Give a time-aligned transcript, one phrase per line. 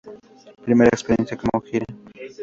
[0.63, 1.85] Primera experiencia como gira.